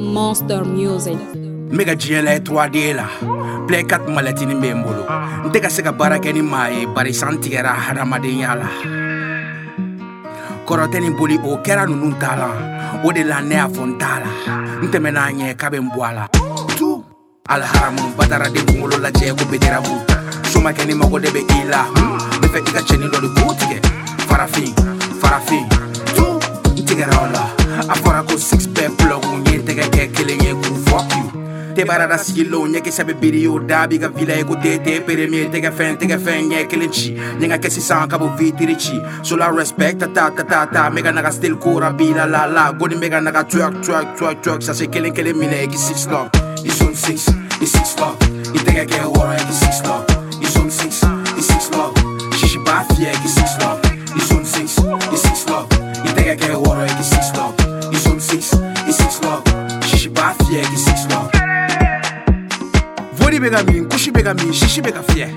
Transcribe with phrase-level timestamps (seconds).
[0.00, 1.20] Monster Music
[1.72, 3.04] n bɛ ka 3D la
[3.68, 5.04] Play 4 malɛtinin bɛ n bolo
[5.44, 6.40] n tɛ ka se ka baara kɛ ni
[6.88, 8.68] bari san tigɛra hadamadenya la
[10.64, 12.48] kɔrɔ tɛ nin boli o kɛra ninnu ta la
[13.04, 14.30] o de la ne y'a fɔ n t'a la
[16.16, 16.28] la
[17.52, 20.00] aliharamu badaraden kunkolo lajɛ ko bederabu
[20.48, 23.71] so ma mago de bɛ i la n bɛ fɛ i
[31.90, 35.02] bara la sigilo ɲɛ kisɛ bɛ biri o da b'i ka vila ye ko tete
[35.06, 38.76] peremie tɛgɛ fɛn tɛgɛ fɛn ɲɛ kelen ci ɲɛ ka kɛ sisan ka bɔ vitiri
[38.78, 42.24] ci sola respect ta ta ka ta ta mɛ ka naga stil kora bi la
[42.26, 45.66] la la goni mɛ ka naga tuyak tuyak tuyak tuyak sase kelen kelen minɛ i
[45.66, 46.30] ki six lock
[46.64, 47.26] i zone six
[47.60, 50.04] is six lock i tɛgɛ kɛ wɔɔrɔ i ki six lock
[50.38, 51.02] i zone six
[51.36, 51.94] is six lock
[52.38, 54.78] sisi b'a fiyɛ ki six lock i zone six
[55.10, 57.54] is six lock i tɛgɛ kɛ wɔɔrɔ i ki six lock
[57.90, 58.52] i zone six
[58.86, 59.42] is six lock
[59.90, 61.41] sisi b'a fiyɛ ki six lock
[63.32, 65.28] biri bɛ ka min kusi bɛ ka min sisi bɛ ka fiyɛ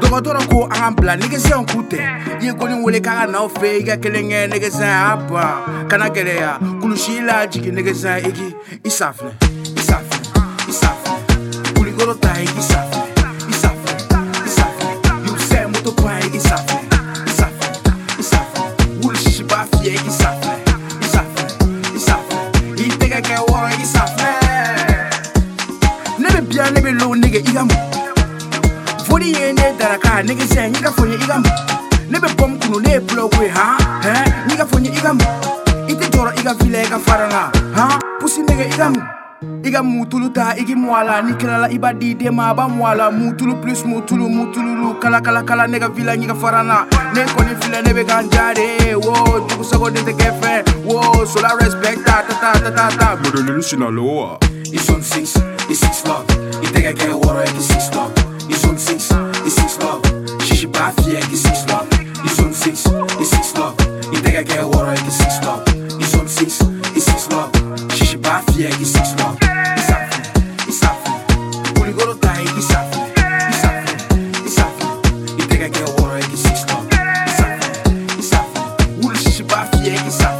[0.00, 2.00] dɔgɔtɔrɔ ko an ka bila nɛgɛsɛnw k'u tɛ
[2.40, 5.88] i ye koni wele k'a ka n'aw fɛ i ka kelen kɛ nɛgɛsɛn a ban
[5.90, 8.46] kana gɛlɛya kulusi la jigin nɛgɛsɛn iki
[8.88, 9.32] i safinɛ
[9.76, 10.22] i safinɛ
[10.70, 12.99] i safinɛ kulikoro ta iki safinɛ
[26.64, 27.70] ya nebe lo nege igamu
[29.06, 31.50] Fodi ye ne daraka nege se nika fonye igamu
[32.10, 33.68] Nebe pom kunu ne plo kwe ha
[34.46, 35.24] Nika fonye igamu
[35.88, 37.50] Ite toro iga file ega faranga
[38.20, 39.02] Pusi nege igamu
[39.64, 42.34] i ka mutulu ta i ki mɔ a la ni kilala i b'a di den
[42.36, 46.36] ma a b'a mɔ a la mutulu plus mutulu mutululu kalakalakala ne ka vila ɲiga
[46.36, 49.12] fara na ne kɔni filɛ ne be kan ja de wo
[49.48, 54.36] jugusago de tɛ kɛ fɛn wo sola respect ta ta ta ta ta modelilu sinaloa
[54.72, 55.34] i zone 6
[55.70, 56.26] i 6 love
[56.60, 58.12] i tɛgɛ kɛ wɔrɔ ye ki 6 love
[58.46, 59.12] i zone 6
[59.46, 60.02] i 6 love
[60.44, 62.86] shishi b'a fiyɛ ki 6 love i zone 6
[63.20, 63.74] i 6 love
[64.12, 65.64] i tɛgɛ kɛ wɔrɔ ye ki 6 love
[65.96, 66.79] i zone 6
[68.60, 69.38] yeah, six one.
[69.40, 71.78] It's happening, it's happening.
[71.80, 73.10] Only go to die, it's happening,
[73.48, 76.86] it's happening, You think six one.
[76.92, 79.02] It's happening, it's happening.
[79.02, 80.39] Only she